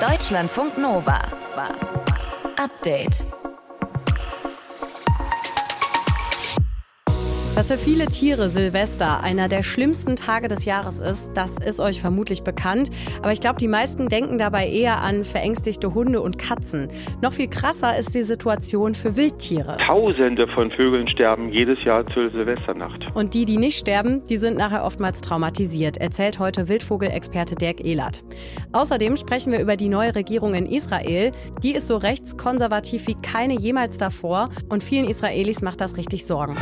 Deutschlandfunk 0.00 0.78
Nova. 0.78 1.20
Update. 2.56 3.49
Dass 7.60 7.70
für 7.70 7.76
viele 7.76 8.06
Tiere 8.06 8.48
Silvester 8.48 9.22
einer 9.22 9.46
der 9.46 9.62
schlimmsten 9.62 10.16
Tage 10.16 10.48
des 10.48 10.64
Jahres 10.64 10.98
ist, 10.98 11.32
das 11.34 11.58
ist 11.58 11.78
euch 11.78 12.00
vermutlich 12.00 12.42
bekannt. 12.42 12.88
Aber 13.18 13.32
ich 13.32 13.40
glaube, 13.40 13.58
die 13.58 13.68
meisten 13.68 14.08
denken 14.08 14.38
dabei 14.38 14.66
eher 14.66 15.02
an 15.02 15.24
verängstigte 15.24 15.92
Hunde 15.92 16.22
und 16.22 16.38
Katzen. 16.38 16.88
Noch 17.20 17.34
viel 17.34 17.48
krasser 17.48 17.98
ist 17.98 18.14
die 18.14 18.22
Situation 18.22 18.94
für 18.94 19.14
Wildtiere. 19.14 19.76
Tausende 19.86 20.48
von 20.54 20.70
Vögeln 20.70 21.06
sterben 21.08 21.52
jedes 21.52 21.76
Jahr 21.84 22.06
zur 22.14 22.30
Silvesternacht. 22.30 23.04
Und 23.12 23.34
die, 23.34 23.44
die 23.44 23.58
nicht 23.58 23.78
sterben, 23.78 24.24
die 24.24 24.38
sind 24.38 24.56
nachher 24.56 24.82
oftmals 24.82 25.20
traumatisiert, 25.20 25.98
erzählt 25.98 26.38
heute 26.38 26.70
Wildvogelexperte 26.70 27.56
Dirk 27.56 27.84
Ehlert. 27.84 28.24
Außerdem 28.72 29.18
sprechen 29.18 29.52
wir 29.52 29.60
über 29.60 29.76
die 29.76 29.90
neue 29.90 30.14
Regierung 30.14 30.54
in 30.54 30.64
Israel. 30.64 31.32
Die 31.62 31.74
ist 31.74 31.88
so 31.88 31.98
rechtskonservativ 31.98 33.06
wie 33.06 33.16
keine 33.16 33.52
jemals 33.52 33.98
davor. 33.98 34.48
Und 34.70 34.82
vielen 34.82 35.06
Israelis 35.06 35.60
macht 35.60 35.82
das 35.82 35.98
richtig 35.98 36.24
Sorgen. 36.24 36.56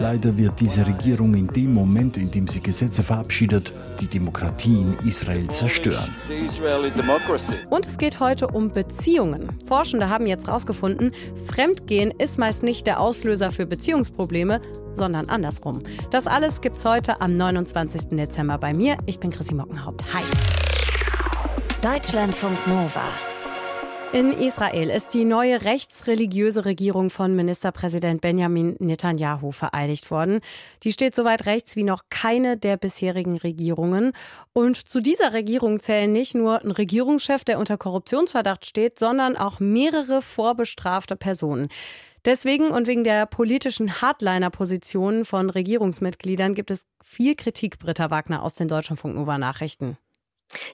Leider 0.00 0.36
wird 0.36 0.60
diese 0.60 0.86
Regierung 0.86 1.34
in 1.34 1.46
dem 1.48 1.72
Moment, 1.72 2.16
in 2.16 2.30
dem 2.30 2.46
sie 2.48 2.60
Gesetze 2.60 3.02
verabschiedet, 3.02 3.72
die 4.00 4.06
Demokratie 4.06 4.72
in 4.72 4.98
Israel 5.06 5.48
zerstören. 5.48 6.14
Und 7.70 7.86
es 7.86 7.98
geht 7.98 8.20
heute 8.20 8.48
um 8.48 8.70
Beziehungen. 8.70 9.48
Forschende 9.64 10.08
haben 10.08 10.26
jetzt 10.26 10.46
herausgefunden, 10.46 11.12
Fremdgehen 11.46 12.10
ist 12.10 12.38
meist 12.38 12.62
nicht 12.62 12.86
der 12.86 13.00
Auslöser 13.00 13.50
für 13.50 13.66
Beziehungsprobleme, 13.66 14.60
sondern 14.94 15.28
andersrum. 15.28 15.82
Das 16.10 16.26
alles 16.26 16.60
gibt's 16.60 16.84
heute 16.84 17.20
am 17.20 17.34
29. 17.34 18.08
Dezember 18.10 18.58
bei 18.58 18.74
mir. 18.74 18.98
Ich 19.06 19.18
bin 19.18 19.30
Chrissy 19.30 19.54
Mockenhaupt. 19.54 20.04
Hi. 20.12 20.22
Deutschlandfunk 21.82 22.66
Nova. 22.66 23.31
In 24.12 24.30
Israel 24.30 24.90
ist 24.90 25.14
die 25.14 25.24
neue 25.24 25.64
rechtsreligiöse 25.64 26.66
Regierung 26.66 27.08
von 27.08 27.34
Ministerpräsident 27.34 28.20
Benjamin 28.20 28.76
Netanyahu 28.78 29.52
vereidigt 29.52 30.10
worden. 30.10 30.40
Die 30.82 30.92
steht 30.92 31.14
so 31.14 31.24
weit 31.24 31.46
rechts 31.46 31.76
wie 31.76 31.82
noch 31.82 32.02
keine 32.10 32.58
der 32.58 32.76
bisherigen 32.76 33.38
Regierungen. 33.38 34.12
Und 34.52 34.76
zu 34.76 35.00
dieser 35.00 35.32
Regierung 35.32 35.80
zählen 35.80 36.12
nicht 36.12 36.34
nur 36.34 36.62
ein 36.62 36.72
Regierungschef, 36.72 37.42
der 37.44 37.58
unter 37.58 37.78
Korruptionsverdacht 37.78 38.66
steht, 38.66 38.98
sondern 38.98 39.34
auch 39.38 39.60
mehrere 39.60 40.20
vorbestrafte 40.20 41.16
Personen. 41.16 41.68
Deswegen 42.26 42.68
und 42.68 42.88
wegen 42.88 43.04
der 43.04 43.24
politischen 43.24 44.02
Hardliner-Positionen 44.02 45.24
von 45.24 45.48
Regierungsmitgliedern 45.48 46.54
gibt 46.54 46.70
es 46.70 46.86
viel 47.02 47.34
Kritik, 47.34 47.78
Britta 47.78 48.10
Wagner 48.10 48.42
aus 48.42 48.56
den 48.56 48.68
Deutschlandfunk 48.68 49.14
Nova 49.14 49.38
Nachrichten. 49.38 49.96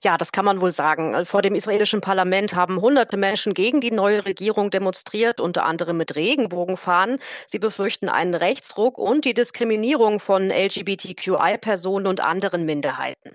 Ja, 0.02 0.16
das 0.16 0.32
kann 0.32 0.44
man 0.44 0.60
wohl 0.60 0.72
sagen. 0.72 1.24
Vor 1.24 1.42
dem 1.42 1.54
israelischen 1.54 2.00
Parlament 2.00 2.54
haben 2.54 2.80
hunderte 2.80 3.16
Menschen 3.16 3.54
gegen 3.54 3.80
die 3.80 3.90
neue 3.90 4.24
Regierung 4.24 4.70
demonstriert, 4.70 5.40
unter 5.40 5.64
anderem 5.64 5.96
mit 5.96 6.16
Regenbogenfahnen. 6.16 7.18
Sie 7.46 7.58
befürchten 7.58 8.08
einen 8.08 8.34
Rechtsruck 8.34 8.98
und 8.98 9.24
die 9.24 9.34
Diskriminierung 9.34 10.20
von 10.20 10.50
LGBTQI-Personen 10.50 12.06
und 12.06 12.20
anderen 12.20 12.64
Minderheiten. 12.64 13.32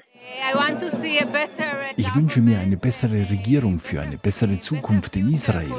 Ich 1.96 2.16
wünsche 2.16 2.40
mir 2.40 2.60
eine 2.60 2.78
bessere 2.78 3.30
Regierung 3.30 3.80
für 3.80 4.02
eine 4.02 4.18
bessere 4.18 4.60
Zukunft 4.60 5.16
in 5.16 5.34
Israel. 5.34 5.72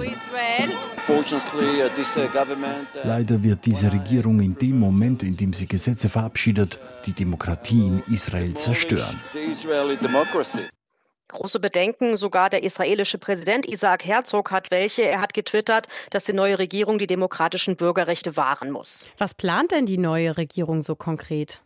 Leider 3.05 3.43
wird 3.43 3.67
diese 3.67 3.93
Regierung 3.93 4.41
in 4.41 4.57
dem 4.57 4.79
Moment, 4.79 5.23
in 5.23 5.37
dem 5.37 5.53
sie 5.53 5.67
Gesetze 5.67 6.09
verabschiedet, 6.09 6.79
die 7.05 7.13
Demokratie 7.13 7.87
in 7.87 8.03
Israel 8.13 8.55
zerstören. 8.55 9.21
Große 11.29 11.59
Bedenken, 11.59 12.17
sogar 12.17 12.49
der 12.49 12.63
israelische 12.63 13.19
Präsident 13.19 13.67
Isaac 13.67 14.05
Herzog 14.05 14.51
hat 14.51 14.71
welche. 14.71 15.03
Er 15.03 15.21
hat 15.21 15.35
getwittert, 15.35 15.89
dass 16.11 16.25
die 16.25 16.33
neue 16.33 16.59
Regierung 16.59 16.99
die 16.99 17.07
demokratischen 17.07 17.77
Bürgerrechte 17.77 18.37
wahren 18.37 18.71
muss. 18.71 19.09
Was 19.19 19.35
plant 19.35 19.73
denn 19.73 19.85
die 19.85 19.99
neue 19.99 20.37
Regierung 20.37 20.83
so 20.83 20.95
konkret? 20.95 21.64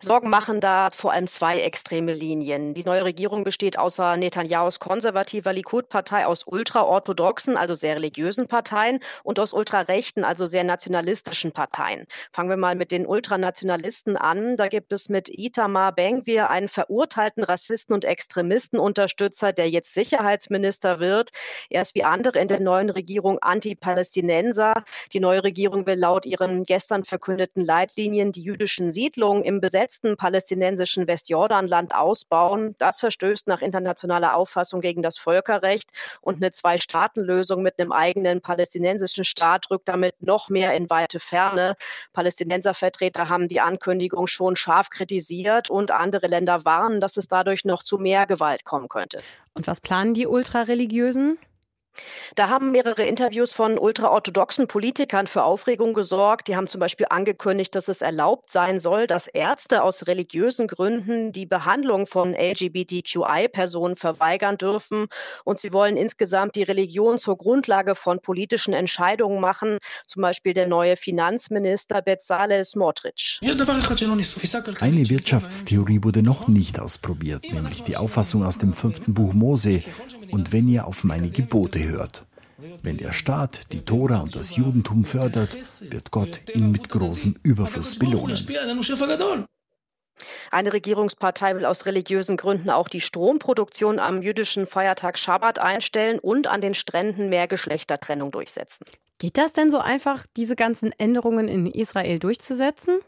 Sorgen 0.00 0.30
machen 0.30 0.60
da 0.60 0.90
vor 0.90 1.12
allem 1.12 1.26
zwei 1.26 1.60
extreme 1.60 2.14
Linien. 2.14 2.74
Die 2.74 2.84
neue 2.84 3.04
Regierung 3.04 3.44
besteht 3.44 3.78
außer 3.78 4.16
Netanyahus 4.16 4.78
konservativer 4.78 5.52
Likud-Partei 5.52 6.26
aus 6.26 6.44
ultraorthodoxen, 6.46 7.56
also 7.56 7.74
sehr 7.74 7.96
religiösen 7.96 8.46
Parteien 8.46 9.00
und 9.24 9.38
aus 9.38 9.52
ultrarechten, 9.52 10.24
also 10.24 10.46
sehr 10.46 10.64
nationalistischen 10.64 11.52
Parteien. 11.52 12.06
Fangen 12.32 12.48
wir 12.48 12.56
mal 12.56 12.76
mit 12.76 12.92
den 12.92 13.06
Ultranationalisten 13.06 14.16
an. 14.16 14.56
Da 14.56 14.68
gibt 14.68 14.92
es 14.92 15.08
mit 15.08 15.28
Itamar 15.28 15.92
Bengvir 15.92 16.48
einen 16.48 16.68
verurteilten 16.68 17.44
Rassisten 17.44 17.94
und 17.94 18.04
Extremistenunterstützer, 18.04 19.52
der 19.52 19.68
jetzt 19.68 19.92
Sicherheitsminister 19.92 21.00
wird. 21.00 21.30
Er 21.68 21.82
ist 21.82 21.94
wie 21.94 22.04
andere 22.04 22.38
in 22.38 22.48
der 22.48 22.60
neuen 22.60 22.90
Regierung 22.90 23.38
Anti-Palästinenser. 23.40 24.84
Die 25.12 25.20
neue 25.20 25.44
Regierung 25.44 25.86
will 25.86 25.98
laut 25.98 26.24
ihren 26.24 26.64
gestern 26.64 27.04
verkündeten 27.04 27.64
Leitlinien 27.64 28.32
die 28.32 28.42
jüdischen 28.42 28.90
Siedlungen 28.90 29.39
im 29.42 29.60
besetzten 29.60 30.16
palästinensischen 30.16 31.06
Westjordanland 31.06 31.94
ausbauen. 31.94 32.74
Das 32.78 33.00
verstößt 33.00 33.46
nach 33.46 33.62
internationaler 33.62 34.36
Auffassung 34.36 34.80
gegen 34.80 35.02
das 35.02 35.18
Völkerrecht 35.18 35.90
und 36.20 36.36
eine 36.36 36.50
Zwei-Staaten-Lösung 36.50 37.62
mit 37.62 37.78
einem 37.78 37.92
eigenen 37.92 38.40
palästinensischen 38.40 39.24
Staat 39.24 39.70
rückt 39.70 39.88
damit 39.88 40.22
noch 40.22 40.48
mehr 40.48 40.74
in 40.74 40.90
weite 40.90 41.20
Ferne. 41.20 41.76
Palästinenservertreter 42.12 43.28
haben 43.28 43.48
die 43.48 43.60
Ankündigung 43.60 44.26
schon 44.26 44.56
scharf 44.56 44.90
kritisiert 44.90 45.70
und 45.70 45.90
andere 45.90 46.26
Länder 46.26 46.64
warnen, 46.64 47.00
dass 47.00 47.16
es 47.16 47.28
dadurch 47.28 47.64
noch 47.64 47.82
zu 47.82 47.98
mehr 47.98 48.26
Gewalt 48.26 48.64
kommen 48.64 48.88
könnte. 48.88 49.20
Und 49.54 49.66
was 49.66 49.80
planen 49.80 50.14
die 50.14 50.26
Ultrareligiösen? 50.26 51.38
Da 52.34 52.48
haben 52.48 52.72
mehrere 52.72 53.02
Interviews 53.02 53.52
von 53.52 53.78
ultraorthodoxen 53.78 54.66
Politikern 54.66 55.26
für 55.26 55.42
Aufregung 55.42 55.94
gesorgt. 55.94 56.48
Die 56.48 56.56
haben 56.56 56.66
zum 56.68 56.80
Beispiel 56.80 57.06
angekündigt, 57.10 57.74
dass 57.74 57.88
es 57.88 58.02
erlaubt 58.02 58.50
sein 58.50 58.80
soll, 58.80 59.06
dass 59.06 59.26
Ärzte 59.26 59.82
aus 59.82 60.06
religiösen 60.06 60.66
Gründen 60.66 61.32
die 61.32 61.46
Behandlung 61.46 62.06
von 62.06 62.34
LGBTQI-Personen 62.34 63.96
verweigern 63.96 64.58
dürfen. 64.58 65.06
Und 65.44 65.58
sie 65.58 65.72
wollen 65.72 65.96
insgesamt 65.96 66.54
die 66.54 66.62
Religion 66.62 67.18
zur 67.18 67.36
Grundlage 67.36 67.94
von 67.94 68.20
politischen 68.20 68.74
Entscheidungen 68.74 69.40
machen. 69.40 69.78
Zum 70.06 70.22
Beispiel 70.22 70.54
der 70.54 70.66
neue 70.66 70.96
Finanzminister 70.96 72.02
Bezalel 72.02 72.64
Smotrich. 72.64 73.40
Eine 74.80 75.08
Wirtschaftstheorie 75.08 76.02
wurde 76.02 76.22
noch 76.22 76.48
nicht 76.48 76.78
ausprobiert, 76.78 77.52
nämlich 77.52 77.82
die 77.82 77.96
Auffassung 77.96 78.44
aus 78.44 78.58
dem 78.58 78.72
fünften 78.72 79.14
Buch 79.14 79.32
Mose. 79.32 79.82
Und 80.30 80.52
wenn 80.52 80.68
ihr 80.68 80.86
auf 80.86 81.04
meine 81.04 81.30
Gebote 81.30 81.82
hört. 81.82 82.26
Wenn 82.82 82.98
der 82.98 83.12
Staat 83.12 83.72
die 83.72 83.84
Tora 83.84 84.18
und 84.18 84.36
das 84.36 84.56
Judentum 84.56 85.04
fördert, 85.04 85.56
wird 85.90 86.10
Gott 86.10 86.42
ihn 86.54 86.70
mit 86.70 86.90
großem 86.90 87.36
Überfluss 87.42 87.98
belohnen. 87.98 88.46
Eine 90.50 90.72
Regierungspartei 90.72 91.56
will 91.56 91.64
aus 91.64 91.86
religiösen 91.86 92.36
Gründen 92.36 92.68
auch 92.68 92.88
die 92.88 93.00
Stromproduktion 93.00 93.98
am 93.98 94.20
jüdischen 94.20 94.66
Feiertag 94.66 95.18
Schabbat 95.18 95.58
einstellen 95.58 96.18
und 96.18 96.46
an 96.48 96.60
den 96.60 96.74
Stränden 96.74 97.30
mehr 97.30 97.48
Geschlechtertrennung 97.48 98.30
durchsetzen. 98.30 98.84
Geht 99.18 99.38
das 99.38 99.52
denn 99.52 99.70
so 99.70 99.78
einfach, 99.78 100.26
diese 100.36 100.56
ganzen 100.56 100.92
Änderungen 100.92 101.48
in 101.48 101.66
Israel 101.66 102.18
durchzusetzen? 102.18 103.00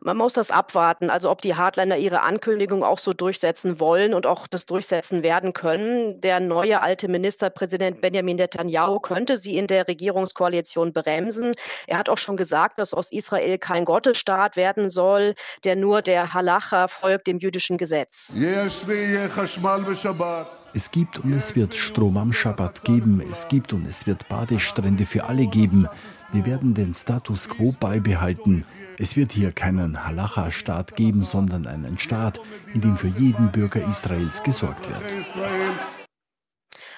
Man 0.00 0.16
muss 0.16 0.34
das 0.34 0.50
abwarten, 0.50 1.10
also 1.10 1.30
ob 1.30 1.40
die 1.40 1.54
Hardliner 1.54 1.96
ihre 1.96 2.22
Ankündigung 2.22 2.84
auch 2.84 2.98
so 2.98 3.12
durchsetzen 3.12 3.80
wollen 3.80 4.14
und 4.14 4.26
auch 4.26 4.46
das 4.46 4.66
durchsetzen 4.66 5.22
werden 5.22 5.52
können. 5.52 6.20
Der 6.20 6.40
neue 6.40 6.82
alte 6.82 7.08
Ministerpräsident 7.08 8.00
Benjamin 8.00 8.36
Netanyahu 8.36 9.00
könnte 9.00 9.36
sie 9.36 9.56
in 9.56 9.66
der 9.66 9.88
Regierungskoalition 9.88 10.92
bremsen. 10.92 11.52
Er 11.86 11.98
hat 11.98 12.08
auch 12.08 12.18
schon 12.18 12.36
gesagt, 12.36 12.78
dass 12.78 12.94
aus 12.94 13.10
Israel 13.10 13.58
kein 13.58 13.84
Gottesstaat 13.84 14.56
werden 14.56 14.90
soll, 14.90 15.34
der 15.64 15.76
nur 15.76 16.02
der 16.02 16.34
Halacha 16.34 16.88
folgt, 16.88 17.26
dem 17.26 17.38
jüdischen 17.38 17.78
Gesetz. 17.78 18.32
Es 20.74 20.90
gibt 20.90 21.18
und 21.18 21.32
es 21.32 21.56
wird 21.56 21.74
Strom 21.74 22.16
am 22.16 22.32
Schabbat 22.32 22.84
geben. 22.84 23.22
Es 23.30 23.48
gibt 23.48 23.72
und 23.72 23.86
es 23.86 24.06
wird 24.06 24.28
Badestrände 24.28 25.06
für 25.06 25.24
alle 25.24 25.46
geben. 25.46 25.88
Wir 26.32 26.46
werden 26.46 26.74
den 26.74 26.92
Status 26.92 27.48
quo 27.48 27.74
beibehalten. 27.78 28.64
Es 28.98 29.16
wird 29.16 29.32
hier 29.32 29.52
keinen 29.52 30.06
Halacha-Staat 30.06 30.96
geben, 30.96 31.22
sondern 31.22 31.66
einen 31.66 31.98
Staat, 31.98 32.40
in 32.74 32.80
dem 32.80 32.96
für 32.96 33.08
jeden 33.08 33.52
Bürger 33.52 33.86
Israels 33.88 34.42
gesorgt 34.42 34.88
wird. 34.88 35.95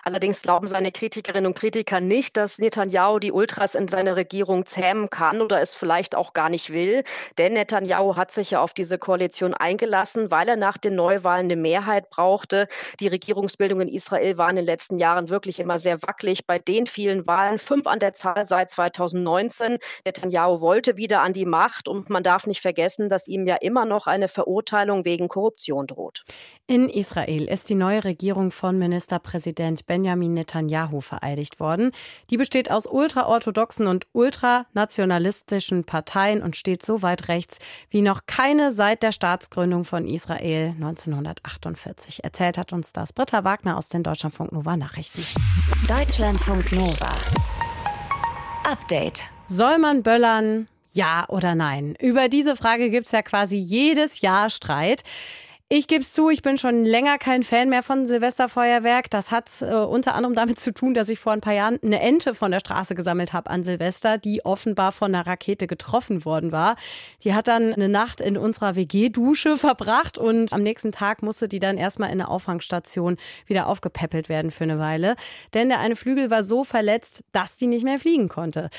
Allerdings 0.05 0.43
glauben 0.43 0.69
seine 0.69 0.93
Kritikerinnen 0.93 1.47
und 1.47 1.55
Kritiker 1.55 2.01
nicht, 2.01 2.37
dass 2.37 2.59
Netanyahu 2.59 3.19
die 3.19 3.33
Ultras 3.33 3.75
in 3.75 3.89
seiner 3.89 4.17
Regierung 4.17 4.67
zähmen 4.67 5.11
kann 5.11 5.41
oder 5.41 5.61
es 5.61 5.75
vielleicht 5.75 6.15
auch 6.15 6.33
gar 6.33 6.49
nicht 6.49 6.73
will. 6.73 7.05
Denn 7.39 7.55
Netanyahu 7.55 8.17
hat 8.17 8.33
sich 8.33 8.53
ja 8.53 8.63
auf 8.63 8.75
diese 8.75 8.99
Koalition 8.99 9.55
eingelassen, 9.55 10.31
weil 10.31 10.49
er 10.49 10.57
nach 10.57 10.79
den 10.79 10.95
Neuwahlen 10.95 11.47
eine 11.47 11.57
Mehrheit 11.57 12.11
brauchte. 12.11 12.69
Die 13.01 13.09
Regierungsbildung 13.09 13.81
in 13.81 13.89
Israel 13.89 14.39
war 14.39 14.51
in 14.51 14.57
den 14.57 14.65
letzten 14.65 14.99
Jahren 14.99 15.29
wirklich 15.29 15.61
immer 15.61 15.79
sehr 15.79 16.03
wackelig. 16.03 16.47
Bei 16.47 16.59
den 16.59 16.87
vielen 16.87 17.27
Wahlen, 17.27 17.59
fünf 17.59 17.87
an 17.87 17.99
der 17.99 18.15
Zahl 18.15 18.47
seit 18.47 18.71
2019. 18.71 19.79
Netanyahu 20.05 20.61
wollte 20.61 20.97
wieder 20.97 21.23
an 21.23 21.33
die 21.33 21.47
Macht 21.47 21.89
und 21.89 22.11
man 22.11 22.23
darf 22.23 22.47
nicht 22.47 22.61
vergessen, 22.61 23.09
dass 23.09 23.29
ihm 23.29 23.47
ja 23.47 23.57
immer 23.57 23.85
noch 23.85 24.07
eine 24.07 24.29
Verurteilung 24.29 25.05
wegen 25.05 25.29
Korruption 25.29 25.87
droht. 25.87 26.25
In 26.67 26.89
Israel 26.89 27.49
ist 27.49 27.69
die 27.71 27.75
neue 27.75 28.05
Regierung 28.05 28.51
von 28.51 28.79
Ministerpräsident 28.79 29.87
Benjamin 29.89 30.35
Netanyahu 30.35 31.01
vereidigt 31.01 31.59
worden. 31.59 31.91
Die 32.31 32.37
besteht 32.37 32.71
aus 32.71 32.87
ultraorthodoxen 32.87 33.89
und 33.89 34.07
ultranationalistischen 34.13 35.83
Parteien 35.83 36.41
und 36.41 36.55
steht 36.55 36.87
so 36.87 37.03
weit 37.03 37.27
rechts 37.27 37.59
wie 37.91 38.03
noch 38.03 38.27
keine 38.27 38.71
seit 38.71 39.03
der 39.03 39.11
Staatsgründung 39.11 39.85
von 39.85 40.07
Israel 40.07 40.75
1948. 40.77 42.23
Erzählt 42.23 42.57
hat 42.57 42.73
uns 42.73 42.93
das 42.93 43.13
Britta 43.13 43.43
Wagner 43.43 43.77
aus 43.77 43.89
den 43.89 44.05
Deutschlandfunk 44.05 44.53
Nova 44.53 44.77
Nachrichten. 44.77 45.25
Deutschlandfunk 45.89 46.71
Nova. 46.71 47.11
Update. 48.65 49.23
Soll 49.47 49.79
man 49.79 50.03
böllern? 50.03 50.69
Ja 50.93 51.25
oder 51.29 51.55
nein? 51.55 51.95
Über 52.01 52.29
diese 52.29 52.57
Frage 52.57 52.91
gibt 52.91 53.07
es 53.07 53.13
ja 53.13 53.23
quasi 53.23 53.57
jedes 53.57 54.21
Jahr 54.21 54.51
Streit. 54.51 55.03
Ich 55.71 55.87
gebe 55.87 56.01
es 56.01 56.15
zu, 56.15 56.31
ich 56.31 56.41
bin 56.41 56.57
schon 56.57 56.87
länger 56.87 57.19
kein 57.19 57.43
Fan 57.43 57.69
mehr 57.69 57.83
von 57.83 58.07
Silvesterfeuerwerk. 58.07 59.11
Das 59.11 59.31
hat 59.31 59.61
äh, 59.61 59.67
unter 59.75 60.15
anderem 60.15 60.35
damit 60.35 60.59
zu 60.59 60.73
tun, 60.73 60.95
dass 60.95 61.11
ich 61.11 61.19
vor 61.19 61.35
ein 61.35 61.43
paar 61.43 61.53
Jahren 61.53 61.79
eine 61.85 62.01
Ente 62.01 62.33
von 62.33 62.51
der 62.51 62.61
Straße 62.61 62.95
gesammelt 62.95 63.35
habe 63.35 63.51
an 63.51 63.63
Silvester, 63.63 64.17
die 64.17 64.47
offenbar 64.47 64.93
von 64.93 65.15
einer 65.15 65.27
Rakete 65.27 65.67
getroffen 65.67 66.25
worden 66.25 66.53
war. 66.53 66.77
Die 67.23 67.35
hat 67.35 67.49
dann 67.49 67.75
eine 67.75 67.91
Nacht 67.91 68.23
in 68.23 68.39
unserer 68.39 68.77
WG-Dusche 68.77 69.59
verbracht 69.59 70.17
und 70.17 70.55
am 70.55 70.63
nächsten 70.63 70.91
Tag 70.91 71.23
musste 71.23 71.49
die 71.49 71.61
dann 71.61 71.77
erstmal 71.77 72.09
in 72.09 72.19
eine 72.19 72.31
Auffangstation 72.31 73.19
wieder 73.45 73.67
aufgepäppelt 73.67 74.31
werden 74.31 74.51
für 74.51 74.65
eine 74.65 74.79
Weile. 74.79 75.17
Denn 75.53 75.69
der 75.69 75.81
eine 75.81 75.97
Flügel 75.97 76.31
war 76.31 76.45
so 76.45 76.65
verletzt, 76.65 77.25
dass 77.33 77.59
die 77.59 77.67
nicht 77.67 77.85
mehr 77.85 77.99
fliegen 77.99 78.31
konnte. 78.31 78.71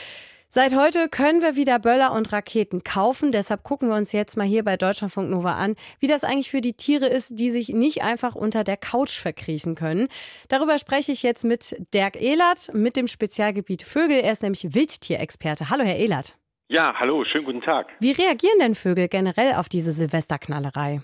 Seit 0.52 0.76
heute 0.76 1.10
können 1.10 1.44
wir 1.44 1.56
wieder 1.56 1.78
Böller 1.78 2.12
und 2.12 2.34
Raketen 2.34 2.84
kaufen. 2.84 3.32
Deshalb 3.32 3.62
gucken 3.62 3.90
wir 3.90 3.96
uns 3.96 4.14
jetzt 4.14 4.36
mal 4.36 4.48
hier 4.48 4.64
bei 4.64 4.78
Deutschlandfunk 4.78 5.30
Nova 5.30 5.54
an, 5.54 5.76
wie 6.00 6.08
das 6.08 6.24
eigentlich 6.24 6.50
für 6.50 6.60
die 6.60 6.74
Tiere 6.74 7.06
ist, 7.06 7.38
die 7.40 7.52
sich 7.52 7.70
nicht 7.70 8.02
einfach 8.02 8.34
unter 8.34 8.64
der 8.64 8.76
Couch 8.76 9.12
verkriechen 9.20 9.76
können. 9.76 10.08
Darüber 10.48 10.80
spreche 10.80 11.12
ich 11.12 11.22
jetzt 11.22 11.44
mit 11.46 11.76
Dirk 11.94 12.20
Ehlert 12.20 12.74
mit 12.74 12.98
dem 12.98 13.06
Spezialgebiet 13.06 13.84
Vögel. 13.84 14.22
Er 14.22 14.32
ist 14.32 14.42
nämlich 14.42 14.74
Wildtierexperte. 14.74 15.70
Hallo, 15.70 15.84
Herr 15.84 15.98
Ehlert. 15.98 16.36
Ja, 16.68 16.96
hallo, 17.00 17.24
schönen 17.26 17.46
guten 17.46 17.62
Tag. 17.62 17.90
Wie 18.00 18.12
reagieren 18.12 18.58
denn 18.60 18.74
Vögel 18.74 19.08
generell 19.08 19.54
auf 19.54 19.70
diese 19.70 19.92
Silvesterknallerei? 19.92 21.02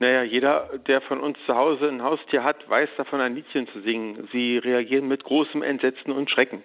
Naja, 0.00 0.24
jeder, 0.24 0.70
der 0.88 1.02
von 1.02 1.20
uns 1.20 1.38
zu 1.46 1.54
Hause 1.54 1.88
ein 1.88 2.02
Haustier 2.02 2.42
hat, 2.42 2.68
weiß 2.68 2.88
davon 2.96 3.20
ein 3.20 3.36
Liedchen 3.36 3.68
zu 3.68 3.80
singen. 3.82 4.28
Sie 4.32 4.58
reagieren 4.58 5.06
mit 5.06 5.22
großem 5.22 5.62
Entsetzen 5.62 6.10
und 6.10 6.30
Schrecken. 6.30 6.64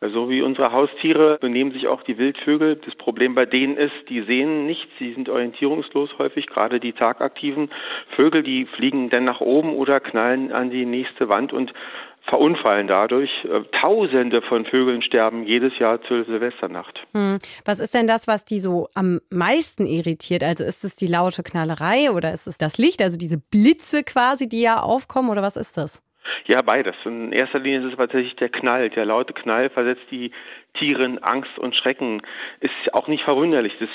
So 0.00 0.30
wie 0.30 0.40
unsere 0.40 0.72
Haustiere 0.72 1.36
benehmen 1.40 1.72
sich 1.72 1.86
auch 1.86 2.02
die 2.02 2.16
Wildvögel. 2.16 2.76
Das 2.76 2.94
Problem 2.94 3.34
bei 3.34 3.44
denen 3.44 3.76
ist, 3.76 3.92
die 4.08 4.22
sehen 4.22 4.64
nichts, 4.64 4.88
sie 4.98 5.12
sind 5.12 5.28
orientierungslos 5.28 6.10
häufig, 6.18 6.46
gerade 6.46 6.80
die 6.80 6.94
tagaktiven 6.94 7.70
Vögel, 8.16 8.42
die 8.42 8.64
fliegen 8.64 9.10
dann 9.10 9.24
nach 9.24 9.40
oben 9.40 9.74
oder 9.74 10.00
knallen 10.00 10.52
an 10.52 10.70
die 10.70 10.86
nächste 10.86 11.28
Wand 11.28 11.52
und 11.52 11.74
verunfallen 12.22 12.86
dadurch. 12.86 13.30
Äh, 13.44 13.62
Tausende 13.80 14.40
von 14.42 14.64
Vögeln 14.64 15.02
sterben 15.02 15.44
jedes 15.44 15.78
Jahr 15.78 16.00
zur 16.02 16.24
Silvesternacht. 16.24 16.98
Hm. 17.14 17.38
Was 17.64 17.80
ist 17.80 17.94
denn 17.94 18.06
das, 18.06 18.26
was 18.26 18.44
die 18.44 18.60
so 18.60 18.88
am 18.94 19.20
meisten 19.30 19.86
irritiert? 19.86 20.42
Also 20.44 20.64
ist 20.64 20.84
es 20.84 20.96
die 20.96 21.06
laute 21.06 21.42
Knallerei 21.42 22.10
oder 22.10 22.32
ist 22.32 22.46
es 22.46 22.58
das 22.58 22.78
Licht, 22.78 23.02
also 23.02 23.18
diese 23.18 23.38
Blitze 23.38 24.02
quasi, 24.02 24.48
die 24.48 24.62
ja 24.62 24.80
aufkommen 24.80 25.28
oder 25.28 25.42
was 25.42 25.56
ist 25.56 25.76
das? 25.76 26.02
Ja, 26.46 26.62
beides. 26.62 26.94
In 27.04 27.32
erster 27.32 27.58
Linie 27.58 27.80
ist 27.80 27.92
es 27.92 27.96
tatsächlich 27.96 28.36
der 28.36 28.48
Knall. 28.48 28.90
Der 28.90 29.04
laute 29.04 29.32
Knall 29.32 29.70
versetzt 29.70 30.04
die 30.10 30.32
Tiere 30.74 31.04
in 31.04 31.18
Angst 31.22 31.58
und 31.58 31.76
Schrecken. 31.76 32.22
Ist 32.60 32.72
auch 32.92 33.08
nicht 33.08 33.24
verwunderlich. 33.24 33.74
Das 33.78 33.88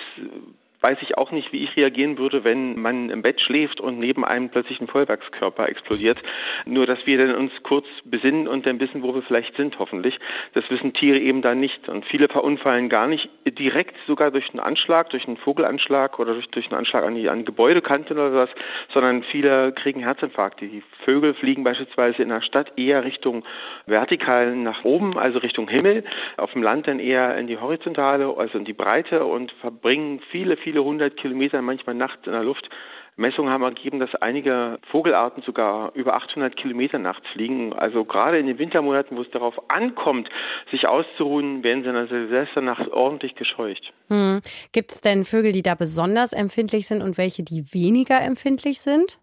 weiß 0.86 1.00
ich 1.02 1.18
auch 1.18 1.32
nicht, 1.32 1.52
wie 1.52 1.64
ich 1.64 1.76
reagieren 1.76 2.20
würde, 2.20 2.44
wenn 2.44 2.80
man 2.80 3.10
im 3.10 3.24
Bett 3.24 3.42
schläft 3.42 3.82
und 3.82 3.98
neben 3.98 4.24
einem 4.24 4.50
plötzlich 4.50 4.80
ein 4.80 4.88
Feuerwerkskörper 4.88 5.68
explodiert. 5.68 6.22
Nur, 6.66 6.86
dass 6.86 7.00
wir 7.06 7.18
dann 7.18 7.36
uns 7.36 7.52
kurz 7.64 7.88
besinnen 8.04 8.48
und 8.48 8.68
dann 8.68 8.80
wissen, 8.80 9.02
wo 9.02 9.16
wir 9.16 9.24
vielleicht 9.24 9.56
sind, 9.58 9.80
hoffentlich. 9.80 10.18
Das 10.54 10.70
wissen 10.70 10.94
Tiere 10.94 11.18
eben 11.18 11.42
dann 11.42 11.60
nicht. 11.60 11.90
Und 11.90 12.06
viele 12.06 12.28
verunfallen 12.28 12.90
gar 12.90 13.08
nicht 13.08 13.28
direkt 13.48 13.96
sogar 14.06 14.30
durch 14.30 14.48
einen 14.52 14.60
Anschlag, 14.60 15.10
durch 15.10 15.28
einen 15.28 15.38
Vogelanschlag 15.38 16.20
oder 16.20 16.34
durch, 16.34 16.48
durch 16.50 16.68
einen 16.68 16.78
Anschlag 16.78 17.04
an 17.04 17.16
die 17.16 17.30
an 17.30 17.46
Gebäudekanten 17.46 18.18
oder 18.18 18.34
was, 18.34 18.50
sondern 18.94 19.24
viele 19.24 19.72
kriegen 19.74 20.02
Herzinfarkte. 20.02 20.68
Die 20.68 20.84
Vögel 21.06 21.34
fliegen 21.34 21.64
beispielsweise 21.64 22.22
in 22.22 22.30
der 22.30 22.42
Stadt 22.42 22.74
eher 22.78 23.04
Richtung 23.04 23.44
vertikal 23.88 24.56
nach 24.56 24.84
oben, 24.84 25.18
also 25.18 25.40
Richtung 25.40 25.68
Himmel, 25.68 26.04
auf 26.38 26.52
dem 26.54 26.62
Land 26.62 26.88
dann 26.88 27.00
eher 27.00 27.38
in 27.38 27.48
die 27.48 27.58
horizontale, 27.58 28.36
also 28.38 28.58
in 28.58 28.66
die 28.66 28.74
Breite 28.74 29.26
und 29.26 29.52
verbringen 29.62 30.22
viele, 30.32 30.58
viele 30.58 30.75
viele 30.76 30.84
hundert 30.84 31.16
Kilometer, 31.16 31.62
manchmal 31.62 31.96
nachts 31.96 32.26
in 32.26 32.34
der 32.34 32.44
Luft. 32.44 32.70
Messungen 33.16 33.50
haben 33.50 33.64
ergeben, 33.64 34.02
dass 34.02 34.14
einige 34.16 34.78
Vogelarten 34.92 35.42
sogar 35.44 35.94
über 35.96 36.16
800 36.16 36.58
Kilometer 36.58 37.00
nachts 37.00 37.26
fliegen. 37.32 37.72
Also 37.72 38.04
gerade 38.04 38.40
in 38.40 38.48
den 38.48 38.60
Wintermonaten, 38.60 39.16
wo 39.16 39.22
es 39.22 39.32
darauf 39.32 39.54
ankommt, 39.72 40.28
sich 40.72 40.90
auszuruhen, 40.90 41.64
werden 41.64 41.84
sie 41.84 41.90
in 41.90 41.96
der 41.96 42.08
Silvesternacht 42.08 42.90
ordentlich 42.92 43.36
gescheucht. 43.36 43.94
Hm. 44.10 44.42
Gibt 44.74 44.92
es 44.92 45.00
denn 45.00 45.24
Vögel, 45.24 45.54
die 45.54 45.64
da 45.64 45.76
besonders 45.76 46.34
empfindlich 46.34 46.88
sind 46.88 47.02
und 47.02 47.18
welche, 47.18 47.44
die 47.44 47.64
weniger 47.72 48.22
empfindlich 48.22 48.82
sind? 48.82 49.18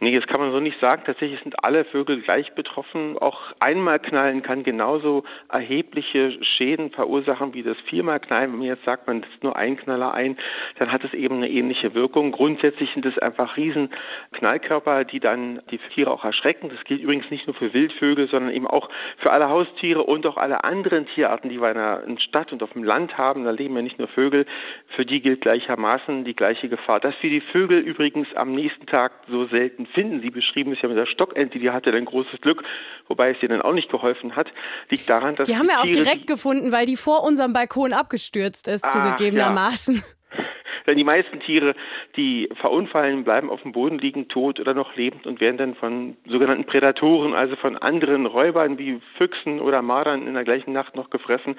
Nee, 0.00 0.12
das 0.12 0.26
kann 0.26 0.40
man 0.40 0.50
so 0.52 0.60
nicht 0.60 0.80
sagen. 0.80 1.02
Tatsächlich 1.06 1.40
sind 1.42 1.64
alle 1.64 1.84
Vögel 1.84 2.20
gleich 2.20 2.52
betroffen. 2.54 3.16
Auch 3.18 3.52
einmal 3.60 4.00
knallen 4.00 4.42
kann 4.42 4.64
genauso 4.64 5.24
erhebliche 5.48 6.36
Schäden 6.42 6.90
verursachen 6.90 7.54
wie 7.54 7.62
das 7.62 7.76
viermal 7.88 8.18
knallen. 8.18 8.52
Wenn 8.52 8.58
man 8.58 8.68
jetzt 8.68 8.84
sagt, 8.84 9.06
man 9.06 9.22
setzt 9.22 9.42
nur 9.42 9.56
ein 9.56 9.76
Knaller 9.76 10.12
ein, 10.12 10.36
dann 10.78 10.90
hat 10.90 11.04
es 11.04 11.14
eben 11.14 11.36
eine 11.36 11.48
ähnliche 11.48 11.94
Wirkung. 11.94 12.32
Grundsätzlich 12.32 12.90
sind 12.92 13.06
es 13.06 13.18
einfach 13.18 13.56
riesen 13.56 13.90
Knallkörper, 14.32 15.04
die 15.04 15.20
dann 15.20 15.62
die 15.70 15.78
Tiere 15.94 16.10
auch 16.10 16.24
erschrecken. 16.24 16.70
Das 16.70 16.82
gilt 16.84 17.00
übrigens 17.00 17.30
nicht 17.30 17.46
nur 17.46 17.54
für 17.54 17.72
Wildvögel, 17.72 18.28
sondern 18.28 18.52
eben 18.52 18.66
auch 18.66 18.90
für 19.18 19.32
alle 19.32 19.48
Haustiere 19.48 20.02
und 20.02 20.26
auch 20.26 20.36
alle 20.36 20.64
anderen 20.64 21.06
Tierarten, 21.06 21.50
die 21.50 21.60
wir 21.60 21.68
in 21.68 21.76
der 21.76 22.20
Stadt 22.20 22.52
und 22.52 22.62
auf 22.62 22.72
dem 22.72 22.84
Land 22.84 23.16
haben. 23.16 23.44
Da 23.44 23.52
leben 23.52 23.76
ja 23.76 23.82
nicht 23.82 23.98
nur 23.98 24.08
Vögel. 24.08 24.44
Für 24.96 25.06
die 25.06 25.22
gilt 25.22 25.40
gleichermaßen 25.40 26.24
die 26.24 26.34
gleiche 26.34 26.68
Gefahr. 26.68 26.98
Dass 26.98 27.14
wir 27.20 27.30
die 27.30 27.40
Vögel 27.40 27.78
übrigens 27.78 28.28
am 28.34 28.54
nächsten 28.54 28.86
Tag 28.86 29.12
so 29.28 29.46
selten 29.46 29.83
finden. 29.86 30.20
Sie 30.20 30.30
beschrieben 30.30 30.72
es 30.72 30.82
ja 30.82 30.88
mit 30.88 30.98
der 30.98 31.06
Stockente, 31.06 31.58
die 31.58 31.70
hatte 31.70 31.92
dann 31.92 32.04
großes 32.04 32.40
Glück, 32.40 32.62
wobei 33.08 33.30
es 33.30 33.42
ihr 33.42 33.48
dann 33.48 33.62
auch 33.62 33.72
nicht 33.72 33.90
geholfen 33.90 34.36
hat. 34.36 34.48
Liegt 34.90 35.08
daran, 35.08 35.36
dass 35.36 35.48
die 35.48 35.56
haben 35.56 35.68
wir 35.68 35.80
auch 35.80 35.84
direkt 35.84 36.26
gefunden, 36.26 36.72
weil 36.72 36.86
die 36.86 36.96
vor 36.96 37.24
unserem 37.24 37.52
Balkon 37.52 37.92
abgestürzt 37.92 38.68
ist, 38.68 38.84
ah, 38.84 39.16
zugegebenermaßen. 39.16 39.96
Ja. 39.96 40.02
Denn 40.86 40.98
die 40.98 41.04
meisten 41.04 41.40
Tiere, 41.40 41.74
die 42.16 42.48
verunfallen, 42.60 43.24
bleiben 43.24 43.48
auf 43.48 43.62
dem 43.62 43.72
Boden 43.72 43.98
liegen, 43.98 44.28
tot 44.28 44.60
oder 44.60 44.74
noch 44.74 44.94
lebend 44.96 45.26
und 45.26 45.40
werden 45.40 45.56
dann 45.56 45.74
von 45.74 46.16
sogenannten 46.26 46.66
Prädatoren, 46.66 47.34
also 47.34 47.56
von 47.56 47.76
anderen 47.78 48.26
Räubern 48.26 48.78
wie 48.78 49.00
Füchsen 49.16 49.60
oder 49.60 49.80
Mardern 49.80 50.26
in 50.26 50.34
der 50.34 50.44
gleichen 50.44 50.72
Nacht 50.72 50.94
noch 50.94 51.08
gefressen. 51.08 51.56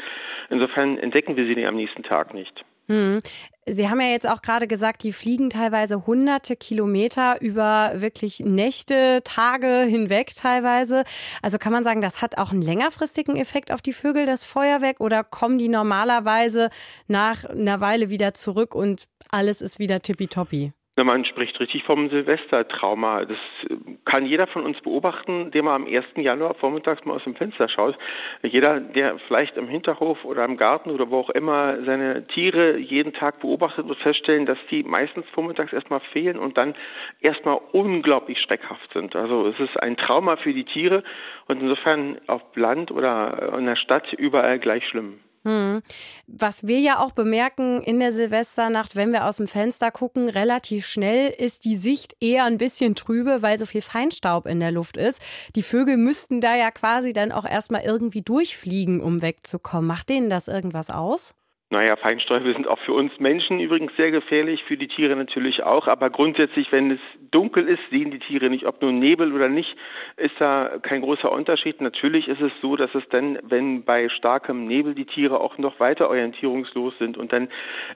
Insofern 0.49 0.99
entdecken 0.99 1.35
wir 1.35 1.45
sie 1.47 1.65
am 1.65 1.75
nächsten 1.75 2.03
Tag 2.03 2.33
nicht. 2.35 2.63
Hm. 2.87 3.19
Sie 3.67 3.89
haben 3.89 3.99
ja 3.99 4.07
jetzt 4.07 4.29
auch 4.29 4.43
gerade 4.43 4.67
gesagt, 4.67 5.01
die 5.01 5.11
fliegen 5.11 5.49
teilweise 5.49 6.05
hunderte 6.05 6.55
Kilometer 6.55 7.41
über 7.41 7.93
wirklich 7.95 8.41
Nächte, 8.41 9.21
Tage 9.23 9.85
hinweg 9.89 10.35
teilweise. 10.35 11.03
Also 11.41 11.57
kann 11.57 11.73
man 11.73 11.83
sagen, 11.83 12.01
das 12.01 12.21
hat 12.21 12.37
auch 12.37 12.51
einen 12.51 12.61
längerfristigen 12.61 13.35
Effekt 13.35 13.71
auf 13.71 13.81
die 13.81 13.93
Vögel, 13.93 14.27
das 14.27 14.45
Feuerwerk, 14.45 14.99
oder 14.99 15.23
kommen 15.23 15.57
die 15.57 15.69
normalerweise 15.69 16.69
nach 17.07 17.43
einer 17.45 17.81
Weile 17.81 18.09
wieder 18.11 18.35
zurück 18.35 18.75
und 18.75 19.05
alles 19.31 19.61
ist 19.61 19.79
wieder 19.79 19.99
tippitoppi? 19.99 20.73
Man 21.03 21.25
spricht 21.25 21.59
richtig 21.59 21.83
vom 21.83 22.09
Silvestertrauma. 22.09 23.25
Das 23.25 23.37
äh, 23.69 23.75
kann 24.05 24.25
jeder 24.25 24.47
von 24.47 24.63
uns 24.63 24.79
beobachten, 24.79 25.51
der 25.51 25.61
mal 25.61 25.75
am 25.75 25.87
1. 25.87 26.05
Januar 26.15 26.53
vormittags 26.55 27.03
mal 27.03 27.15
aus 27.15 27.23
dem 27.25 27.35
Fenster 27.35 27.67
schaut. 27.67 27.97
Jeder, 28.43 28.79
der 28.79 29.19
vielleicht 29.27 29.57
im 29.57 29.67
Hinterhof 29.67 30.23
oder 30.23 30.45
im 30.45 30.55
Garten 30.55 30.91
oder 30.91 31.11
wo 31.11 31.19
auch 31.19 31.29
immer 31.31 31.83
seine 31.83 32.25
Tiere 32.27 32.77
jeden 32.77 33.11
Tag 33.11 33.41
beobachtet, 33.41 33.89
wird 33.89 33.99
feststellen, 33.99 34.45
dass 34.45 34.57
die 34.71 34.83
meistens 34.83 35.25
vormittags 35.33 35.73
erstmal 35.73 35.99
fehlen 36.13 36.39
und 36.39 36.57
dann 36.57 36.75
erstmal 37.19 37.59
unglaublich 37.73 38.39
schreckhaft 38.39 38.93
sind. 38.93 39.17
Also 39.17 39.47
es 39.47 39.59
ist 39.59 39.75
ein 39.83 39.97
Trauma 39.97 40.37
für 40.37 40.53
die 40.53 40.63
Tiere 40.63 41.03
und 41.47 41.61
insofern 41.61 42.21
auf 42.27 42.41
Land 42.55 42.91
oder 42.91 43.53
in 43.57 43.65
der 43.65 43.75
Stadt 43.75 44.13
überall 44.13 44.59
gleich 44.59 44.87
schlimm. 44.87 45.19
Hm. 45.45 45.83
Was 46.25 46.65
wir 46.65 46.79
ja 46.79 46.99
auch 46.99 47.11
bemerken 47.11 47.83
in 47.83 47.99
der 47.99 48.11
Silvesternacht, 48.11 48.95
wenn 48.95 49.11
wir 49.11 49.25
aus 49.25 49.37
dem 49.37 49.47
Fenster 49.47 49.91
gucken, 49.91 50.27
relativ 50.27 50.87
schnell 50.87 51.29
ist 51.29 51.65
die 51.65 51.77
Sicht 51.77 52.15
eher 52.19 52.45
ein 52.45 52.57
bisschen 52.57 52.95
trübe, 52.95 53.43
weil 53.43 53.59
so 53.59 53.67
viel 53.67 53.83
Feinstaub 53.83 54.47
in 54.47 54.59
der 54.59 54.71
Luft 54.71 54.97
ist. 54.97 55.21
Die 55.55 55.61
Vögel 55.61 55.97
müssten 55.97 56.41
da 56.41 56.55
ja 56.55 56.71
quasi 56.71 57.13
dann 57.13 57.31
auch 57.31 57.45
erstmal 57.45 57.83
irgendwie 57.83 58.23
durchfliegen, 58.23 59.01
um 59.01 59.21
wegzukommen. 59.21 59.87
Macht 59.87 60.09
denen 60.09 60.31
das 60.31 60.47
irgendwas 60.47 60.89
aus? 60.89 61.35
Naja, 61.71 61.95
Feinstäube 61.95 62.53
sind 62.53 62.67
auch 62.67 62.77
für 62.85 62.93
uns 62.93 63.11
Menschen 63.19 63.59
übrigens 63.59 63.91
sehr 63.97 64.11
gefährlich, 64.11 64.63
für 64.65 64.77
die 64.77 64.87
Tiere 64.87 65.15
natürlich 65.15 65.63
auch. 65.63 65.87
Aber 65.87 66.11
grundsätzlich, 66.11 66.71
wenn 66.71 66.91
es 66.91 66.99
dunkel 67.31 67.67
ist, 67.67 67.81
sehen 67.89 68.11
die 68.11 68.19
Tiere 68.19 68.51
nicht, 68.51 68.67
ob 68.67 68.83
nur 68.83 68.91
Nebel 68.91 69.33
oder 69.33 69.49
nicht, 69.49 69.75
ist 70.15 70.35
da 70.37 70.77
kein 70.83 71.01
großer 71.01 71.31
Unterschied. 71.31 71.81
Natürlich 71.81 72.27
ist 72.27 72.39
es 72.39 72.51
so, 72.61 72.75
dass 72.75 72.93
es 72.93 73.01
dann, 73.09 73.39
wenn 73.41 73.83
bei 73.83 74.09
starkem 74.09 74.67
Nebel 74.67 74.93
die 74.93 75.05
Tiere 75.05 75.39
auch 75.39 75.57
noch 75.57 75.79
weiter 75.79 76.07
orientierungslos 76.07 76.93
sind 76.99 77.17
und 77.17 77.33
dann 77.33 77.49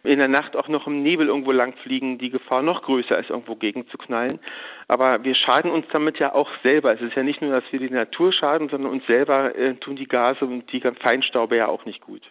in 0.04 0.18
der 0.18 0.30
Nacht 0.30 0.58
auch 0.58 0.68
noch 0.68 0.88
im 0.88 1.04
Nebel 1.04 1.28
irgendwo 1.28 1.52
langfliegen, 1.52 2.18
die 2.18 2.32
Gefahr 2.32 2.64
noch 2.64 2.82
größer 2.82 3.20
ist, 3.20 3.30
irgendwo 3.30 3.56
gegen 3.56 3.88
zu 3.90 4.00
knallen. 4.00 4.40
Aber 4.88 5.24
wir 5.24 5.36
schaden 5.36 5.70
uns 5.70 5.86
damit 5.94 6.18
ja 6.18 6.34
auch 6.34 6.50
selber. 6.64 6.92
Es 6.96 7.02
ist 7.02 7.16
ja 7.16 7.22
nicht 7.22 7.40
nur, 7.40 7.52
dass 7.52 7.72
wir 7.72 7.80
die 7.80 7.92
Natur 7.92 8.34
schaden, 8.34 8.68
sondern 8.70 8.92
uns 8.92 9.06
selber 9.06 9.56
äh, 9.56 9.76
tun 9.76 9.96
die 9.96 10.08
Gase 10.08 10.44
und 10.44 10.72
die 10.74 10.82
Feinstaube 10.82 11.58
ja 11.58 11.68
auch 11.68 11.86
nicht 11.86 12.02
gut. 12.02 12.24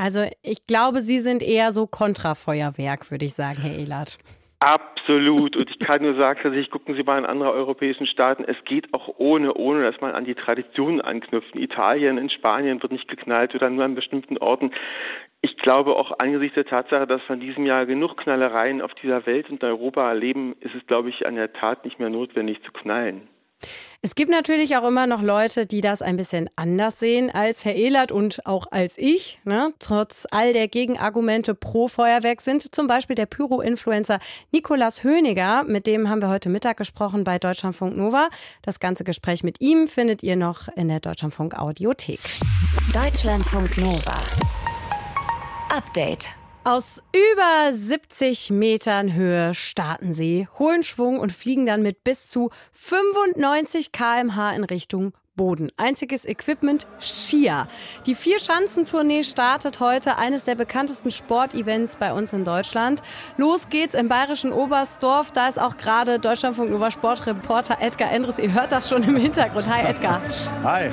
Also 0.00 0.24
ich 0.42 0.66
glaube, 0.66 1.02
Sie 1.02 1.18
sind 1.18 1.42
eher 1.42 1.72
so 1.72 1.86
Kontrafeuerwerk, 1.86 3.10
würde 3.10 3.26
ich 3.26 3.34
sagen, 3.34 3.60
Herr 3.60 3.76
Ehlert. 3.76 4.16
Absolut. 4.60 5.56
Und 5.56 5.70
ich 5.70 5.78
kann 5.78 6.00
nur 6.00 6.18
sagen, 6.18 6.40
dass 6.42 6.54
ich 6.54 6.70
gucken 6.70 6.94
Sie 6.94 7.02
mal 7.02 7.18
in 7.18 7.26
andere 7.26 7.52
europäischen 7.52 8.06
Staaten. 8.06 8.44
Es 8.44 8.56
geht 8.64 8.94
auch 8.94 9.08
ohne, 9.18 9.52
ohne 9.52 9.82
dass 9.82 10.00
man 10.00 10.12
an 10.12 10.24
die 10.24 10.34
Traditionen 10.34 11.02
anknüpft. 11.02 11.54
In 11.54 11.60
Italien, 11.60 12.16
in 12.16 12.30
Spanien 12.30 12.80
wird 12.80 12.92
nicht 12.92 13.08
geknallt 13.08 13.54
oder 13.54 13.68
nur 13.68 13.84
an 13.84 13.94
bestimmten 13.94 14.38
Orten. 14.38 14.70
Ich 15.42 15.54
glaube 15.58 15.96
auch 15.96 16.12
angesichts 16.18 16.54
der 16.54 16.64
Tatsache, 16.64 17.06
dass 17.06 17.20
wir 17.28 17.34
in 17.34 17.40
diesem 17.40 17.66
Jahr 17.66 17.84
genug 17.84 18.16
Knallereien 18.16 18.80
auf 18.80 18.94
dieser 19.02 19.26
Welt 19.26 19.50
und 19.50 19.62
in 19.62 19.68
Europa 19.68 20.08
erleben, 20.08 20.56
ist 20.60 20.74
es, 20.74 20.86
glaube 20.86 21.10
ich, 21.10 21.26
an 21.26 21.34
der 21.34 21.52
Tat 21.52 21.84
nicht 21.84 21.98
mehr 21.98 22.10
notwendig 22.10 22.62
zu 22.62 22.72
knallen. 22.72 23.28
Es 24.02 24.14
gibt 24.14 24.30
natürlich 24.30 24.78
auch 24.78 24.88
immer 24.88 25.06
noch 25.06 25.20
Leute, 25.20 25.66
die 25.66 25.82
das 25.82 26.00
ein 26.00 26.16
bisschen 26.16 26.48
anders 26.56 26.98
sehen 26.98 27.30
als 27.30 27.66
Herr 27.66 27.74
Ehlert 27.74 28.10
und 28.10 28.46
auch 28.46 28.64
als 28.70 28.96
ich. 28.96 29.40
Ne? 29.44 29.74
Trotz 29.78 30.26
all 30.30 30.54
der 30.54 30.68
Gegenargumente 30.68 31.54
pro 31.54 31.86
Feuerwerk 31.86 32.40
sind 32.40 32.74
zum 32.74 32.86
Beispiel 32.86 33.14
der 33.14 33.26
Pyro-Influencer 33.26 34.18
Nikolas 34.52 35.04
Höniger, 35.04 35.64
mit 35.64 35.86
dem 35.86 36.08
haben 36.08 36.22
wir 36.22 36.30
heute 36.30 36.48
Mittag 36.48 36.78
gesprochen 36.78 37.24
bei 37.24 37.38
Deutschlandfunk 37.38 37.94
Nova. 37.94 38.30
Das 38.62 38.80
ganze 38.80 39.04
Gespräch 39.04 39.42
mit 39.42 39.60
ihm 39.60 39.86
findet 39.86 40.22
ihr 40.22 40.36
noch 40.36 40.68
in 40.76 40.88
der 40.88 41.00
Deutschlandfunk 41.00 41.58
Audiothek. 41.58 42.20
Deutschlandfunk 42.94 43.76
Nova. 43.76 44.18
Update. 45.68 46.39
Aus 46.62 47.02
über 47.14 47.72
70 47.72 48.50
Metern 48.50 49.14
Höhe 49.14 49.54
starten 49.54 50.12
sie, 50.12 50.46
holen 50.58 50.82
Schwung 50.82 51.18
und 51.18 51.32
fliegen 51.32 51.64
dann 51.64 51.80
mit 51.80 52.04
bis 52.04 52.28
zu 52.28 52.50
95 52.72 53.92
kmh 53.92 54.52
in 54.52 54.64
Richtung 54.64 55.14
Boden. 55.40 55.72
Einziges 55.78 56.26
Equipment 56.26 56.86
Skier. 57.00 57.66
Die 58.04 58.14
Vier-Schanzentournee 58.14 59.22
startet 59.22 59.80
heute, 59.80 60.18
eines 60.18 60.44
der 60.44 60.54
bekanntesten 60.54 61.10
Sportevents 61.10 61.96
bei 61.96 62.12
uns 62.12 62.34
in 62.34 62.44
Deutschland. 62.44 63.00
Los 63.38 63.70
geht's 63.70 63.94
im 63.94 64.08
bayerischen 64.08 64.52
Oberstdorf. 64.52 65.32
Da 65.32 65.48
ist 65.48 65.58
auch 65.58 65.78
gerade 65.78 66.18
Deutschlandfunk 66.18 66.70
Nova 66.70 66.90
Sportreporter 66.90 67.78
Edgar 67.80 68.12
Endres. 68.12 68.38
Ihr 68.38 68.52
hört 68.52 68.70
das 68.70 68.90
schon 68.90 69.02
im 69.02 69.16
Hintergrund. 69.16 69.66
Hi 69.66 69.86
Edgar. 69.86 70.20
Hi. 70.62 70.90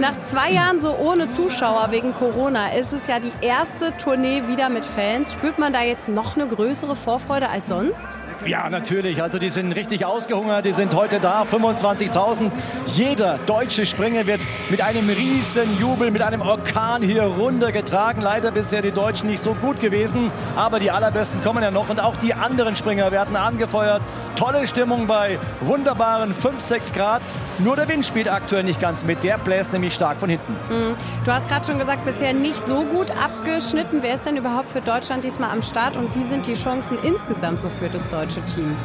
Nach 0.00 0.18
zwei 0.20 0.52
Jahren 0.52 0.80
so 0.80 0.96
ohne 0.96 1.28
Zuschauer 1.28 1.88
wegen 1.90 2.14
Corona 2.14 2.72
ist 2.72 2.94
es 2.94 3.08
ja 3.08 3.20
die 3.20 3.46
erste 3.46 3.94
Tournee 3.98 4.44
wieder 4.48 4.70
mit 4.70 4.86
Fans. 4.86 5.34
Spürt 5.34 5.58
man 5.58 5.74
da 5.74 5.82
jetzt 5.82 6.08
noch 6.08 6.34
eine 6.34 6.48
größere 6.48 6.96
Vorfreude 6.96 7.50
als 7.50 7.68
sonst? 7.68 8.16
Ja, 8.46 8.68
natürlich. 8.68 9.22
Also 9.22 9.38
die 9.38 9.50
sind 9.50 9.72
richtig 9.72 10.04
ausgehungert. 10.04 10.64
Die 10.64 10.72
sind 10.72 10.94
heute 10.94 11.20
da. 11.20 11.42
25.000. 11.42 12.50
Jeder 12.86 13.38
deutsche 13.46 13.86
Springer 13.86 14.26
wird 14.26 14.40
mit 14.68 14.80
einem 14.80 15.08
riesen 15.08 15.78
Jubel, 15.78 16.10
mit 16.10 16.22
einem 16.22 16.40
Orkan 16.40 17.02
hier 17.02 17.22
runtergetragen. 17.22 18.20
Leider 18.20 18.50
bisher 18.50 18.82
die 18.82 18.90
Deutschen 18.90 19.28
nicht 19.28 19.42
so 19.42 19.54
gut 19.54 19.80
gewesen. 19.80 20.32
Aber 20.56 20.80
die 20.80 20.90
allerbesten 20.90 21.42
kommen 21.42 21.62
ja 21.62 21.70
noch. 21.70 21.88
Und 21.88 22.00
auch 22.00 22.16
die 22.16 22.34
anderen 22.34 22.74
Springer 22.74 23.12
werden 23.12 23.36
angefeuert. 23.36 24.02
Tolle 24.36 24.66
Stimmung 24.66 25.06
bei 25.06 25.38
wunderbaren 25.60 26.34
5, 26.34 26.60
6 26.60 26.92
Grad. 26.92 27.22
Nur 27.58 27.76
der 27.76 27.88
Wind 27.88 28.04
spielt 28.04 28.28
aktuell 28.28 28.64
nicht 28.64 28.80
ganz 28.80 29.04
mit. 29.04 29.22
Der 29.22 29.38
bläst 29.38 29.72
nämlich 29.72 29.94
stark 29.94 30.18
von 30.18 30.30
hinten. 30.30 30.52
Mhm. 30.70 30.94
Du 31.24 31.32
hast 31.32 31.48
gerade 31.48 31.66
schon 31.66 31.78
gesagt, 31.78 32.04
bisher 32.04 32.32
nicht 32.32 32.58
so 32.58 32.84
gut 32.84 33.08
abgeschnitten. 33.10 33.98
Wer 34.02 34.14
ist 34.14 34.26
denn 34.26 34.36
überhaupt 34.36 34.70
für 34.70 34.80
Deutschland 34.80 35.24
diesmal 35.24 35.50
am 35.50 35.62
Start 35.62 35.96
und 35.96 36.14
wie 36.16 36.24
sind 36.24 36.46
die 36.46 36.54
Chancen 36.54 36.98
insgesamt 37.02 37.60
so 37.60 37.68
für 37.68 37.88
das 37.88 38.08
deutsche 38.08 38.40
Team? 38.46 38.76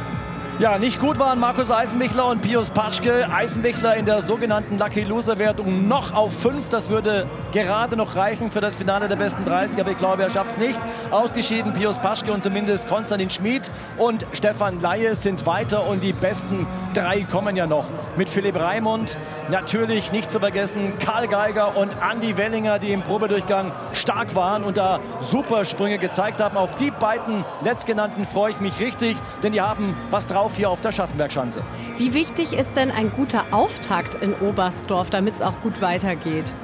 Ja, 0.60 0.76
nicht 0.76 0.98
gut 0.98 1.20
waren 1.20 1.38
Markus 1.38 1.70
Eisenbichler 1.70 2.26
und 2.26 2.42
Pius 2.42 2.70
Paschke. 2.70 3.30
Eisenbichler 3.30 3.94
in 3.94 4.06
der 4.06 4.22
sogenannten 4.22 4.76
Lucky 4.76 5.04
Loser 5.04 5.38
Wertung 5.38 5.86
noch 5.86 6.12
auf 6.12 6.36
5. 6.36 6.68
Das 6.68 6.90
würde 6.90 7.28
gerade 7.52 7.96
noch 7.96 8.16
reichen 8.16 8.50
für 8.50 8.60
das 8.60 8.74
Finale 8.74 9.06
der 9.06 9.14
besten 9.14 9.44
30, 9.44 9.80
aber 9.80 9.92
ich 9.92 9.96
glaube, 9.96 10.24
er 10.24 10.30
schafft 10.30 10.50
es 10.50 10.58
nicht. 10.58 10.80
Ausgeschieden 11.12 11.74
Pius 11.74 12.00
Paschke 12.00 12.32
und 12.32 12.42
zumindest 12.42 12.88
Konstantin 12.88 13.30
Schmid 13.30 13.70
und 13.98 14.26
Stefan 14.32 14.80
Laie 14.80 15.14
sind 15.14 15.46
weiter 15.46 15.86
und 15.86 16.02
die 16.02 16.12
besten 16.12 16.66
drei 16.92 17.20
kommen 17.20 17.54
ja 17.54 17.68
noch. 17.68 17.84
Mit 18.16 18.28
Philipp 18.28 18.58
Raimund, 18.58 19.16
natürlich 19.50 20.10
nicht 20.10 20.28
zu 20.28 20.40
vergessen, 20.40 20.92
Karl 20.98 21.28
Geiger 21.28 21.76
und 21.76 21.92
Andy 22.02 22.36
Wellinger, 22.36 22.80
die 22.80 22.90
im 22.90 23.02
Probedurchgang 23.02 23.70
stark 23.92 24.34
waren 24.34 24.64
und 24.64 24.76
da 24.76 24.98
super 25.20 25.64
Sprünge 25.64 25.98
gezeigt 25.98 26.40
haben. 26.40 26.56
Auf 26.56 26.74
die 26.74 26.90
beiden 26.90 27.44
letztgenannten 27.62 28.26
freue 28.26 28.50
ich 28.50 28.58
mich 28.58 28.80
richtig, 28.80 29.16
denn 29.44 29.52
die 29.52 29.60
haben 29.60 29.96
was 30.10 30.26
drauf 30.26 30.47
auf 30.48 30.56
hier 30.56 30.70
auf 30.70 30.80
der 30.80 30.92
Schattenbergschanze. 30.92 31.62
Wie 31.98 32.14
wichtig 32.14 32.54
ist 32.54 32.74
denn 32.76 32.90
ein 32.90 33.12
guter 33.12 33.44
Auftakt 33.50 34.14
in 34.14 34.32
Oberstdorf, 34.32 35.10
damit 35.10 35.34
es 35.34 35.42
auch 35.42 35.60
gut 35.60 35.82
weitergeht? 35.82 36.54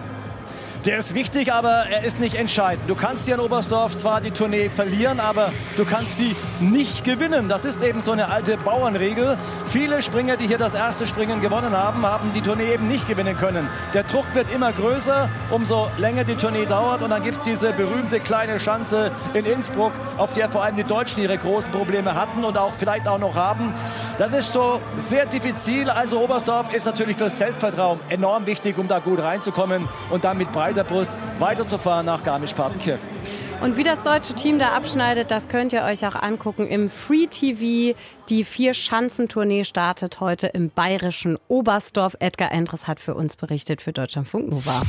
Der 0.84 0.98
ist 0.98 1.14
wichtig, 1.14 1.50
aber 1.50 1.86
er 1.88 2.04
ist 2.04 2.20
nicht 2.20 2.34
entscheidend. 2.34 2.90
Du 2.90 2.94
kannst 2.94 3.24
hier 3.24 3.36
in 3.36 3.40
Oberstdorf 3.40 3.96
zwar 3.96 4.20
die 4.20 4.32
Tournee 4.32 4.68
verlieren, 4.68 5.18
aber 5.18 5.50
du 5.78 5.86
kannst 5.86 6.18
sie 6.18 6.36
nicht 6.60 7.04
gewinnen. 7.04 7.48
Das 7.48 7.64
ist 7.64 7.82
eben 7.82 8.02
so 8.02 8.12
eine 8.12 8.28
alte 8.28 8.58
Bauernregel. 8.58 9.38
Viele 9.64 10.02
Springer, 10.02 10.36
die 10.36 10.46
hier 10.46 10.58
das 10.58 10.74
erste 10.74 11.06
Springen 11.06 11.40
gewonnen 11.40 11.74
haben, 11.74 12.04
haben 12.04 12.32
die 12.34 12.42
Tournee 12.42 12.74
eben 12.74 12.86
nicht 12.86 13.08
gewinnen 13.08 13.34
können. 13.34 13.66
Der 13.94 14.02
Druck 14.02 14.26
wird 14.34 14.52
immer 14.54 14.72
größer, 14.72 15.30
umso 15.50 15.88
länger 15.96 16.24
die 16.24 16.34
Tournee 16.34 16.66
dauert. 16.66 17.00
Und 17.00 17.08
dann 17.08 17.22
gibt 17.22 17.38
es 17.38 17.42
diese 17.42 17.72
berühmte 17.72 18.20
kleine 18.20 18.60
Schanze 18.60 19.10
in 19.32 19.46
Innsbruck, 19.46 19.92
auf 20.18 20.34
der 20.34 20.50
vor 20.50 20.64
allem 20.64 20.76
die 20.76 20.84
Deutschen 20.84 21.22
ihre 21.22 21.38
großen 21.38 21.72
Probleme 21.72 22.14
hatten 22.14 22.44
und 22.44 22.58
auch 22.58 22.74
vielleicht 22.78 23.08
auch 23.08 23.18
noch 23.18 23.36
haben. 23.36 23.72
Das 24.18 24.33
ist 24.33 24.52
so 24.52 24.80
sehr 24.97 25.26
diffizil. 25.26 25.90
Also 25.90 26.21
Oberstdorf 26.21 26.73
ist 26.73 26.87
natürlich 26.87 27.16
für 27.16 27.25
das 27.25 27.38
Selbstvertrauen 27.38 27.99
enorm 28.09 28.47
wichtig, 28.47 28.78
um 28.78 28.87
da 28.87 28.99
gut 28.99 29.18
reinzukommen 29.18 29.88
und 30.11 30.25
dann 30.25 30.38
mit 30.38 30.52
breit 30.52 30.75
breiter 30.75 30.85
Brust 30.85 31.12
weiterzufahren 31.38 32.06
nach 32.06 32.25
Garmisch-Partenkirchen. 32.25 33.14
Und 33.61 33.76
wie 33.76 33.85
das 33.85 34.02
deutsche 34.02 34.35
Team 34.35 34.59
da 34.59 34.68
abschneidet, 34.68 35.30
das 35.30 35.49
könnt 35.49 35.73
ihr 35.73 35.83
euch 35.83 36.06
auch 36.06 36.14
angucken 36.14 36.66
im 36.66 36.90
Free 36.90 37.26
TV. 37.26 37.97
Die 38.28 38.44
Vier-Schanzentournee 38.44 39.64
startet 39.64 40.21
heute 40.21 40.49
im 40.49 40.71
bayerischen 40.71 41.38
Oberstdorf. 41.49 42.16
Edgar 42.18 42.52
Endres 42.52 42.87
hat 42.87 43.00
für 43.00 43.14
uns 43.14 43.37
berichtet 43.37 43.83
für 43.83 43.92
Deutschlandfunk 43.92 44.50
Nova. 44.50 44.83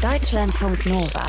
Deutschlandfunk 0.00 0.86
Nova. 0.86 1.26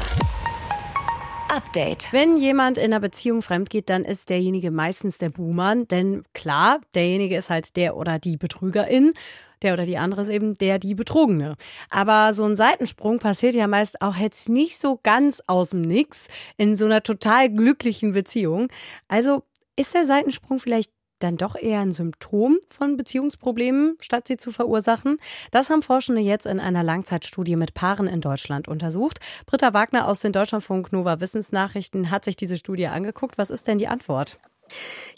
Update. 1.53 2.07
Wenn 2.12 2.36
jemand 2.38 2.79
in 2.79 2.86
einer 2.86 3.00
Beziehung 3.00 3.43
fremd 3.43 3.69
geht, 3.69 3.88
dann 3.88 4.05
ist 4.05 4.29
derjenige 4.29 4.72
meistens 4.72 5.19
der 5.19 5.29
Buhmann. 5.29 5.88
Denn 5.88 6.24
klar, 6.33 6.81
derjenige 6.95 7.38
ist 7.38 7.51
halt 7.51 7.75
der 7.75 7.95
oder 7.95 8.17
die 8.17 8.38
Betrügerin. 8.38 9.13
Der 9.62 9.74
oder 9.74 9.86
die 9.86 10.00
andere 10.00 10.24
ist 10.24 10.29
eben 10.29 10.55
der, 10.55 10.79
die 10.79 10.95
Betrogene. 10.95 11.55
Aber 11.91 12.33
so 12.33 12.43
ein 12.43 12.55
Seitensprung 12.55 13.19
passiert 13.19 13.53
ja 13.53 13.67
meist 13.67 14.01
auch 14.01 14.15
jetzt 14.15 14.50
nicht 14.50 14.79
so 14.79 15.00
ganz 15.03 15.43
aus 15.45 15.69
dem 15.69 15.81
Nix 15.81 16.27
in 16.57 16.75
so 16.75 16.86
einer 16.86 17.03
total 17.03 17.51
glücklichen 17.51 18.12
Beziehung. 18.12 18.69
Also 19.07 19.43
ist 19.75 19.93
der 19.93 20.05
Seitensprung 20.05 20.57
vielleicht 20.57 20.89
dann 21.23 21.37
doch 21.37 21.55
eher 21.55 21.79
ein 21.79 21.91
Symptom 21.91 22.57
von 22.69 22.97
Beziehungsproblemen, 22.97 23.97
statt 23.99 24.27
sie 24.27 24.37
zu 24.37 24.51
verursachen? 24.51 25.17
Das 25.51 25.69
haben 25.69 25.81
Forschende 25.81 26.21
jetzt 26.21 26.45
in 26.45 26.59
einer 26.59 26.83
Langzeitstudie 26.83 27.55
mit 27.55 27.73
Paaren 27.73 28.07
in 28.07 28.21
Deutschland 28.21 28.67
untersucht. 28.67 29.19
Britta 29.45 29.73
Wagner 29.73 30.07
aus 30.07 30.19
den 30.19 30.33
Deutschlandfunk 30.33 30.91
Nova 30.91 31.19
Wissensnachrichten 31.19 32.11
hat 32.11 32.25
sich 32.25 32.35
diese 32.35 32.57
Studie 32.57 32.87
angeguckt. 32.87 33.37
Was 33.37 33.49
ist 33.49 33.67
denn 33.67 33.77
die 33.77 33.87
Antwort? 33.87 34.39